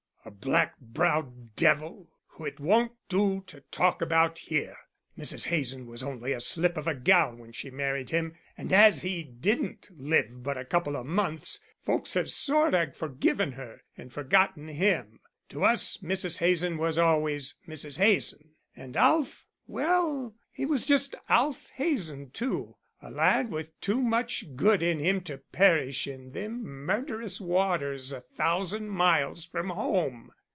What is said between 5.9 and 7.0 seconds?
only a slip of a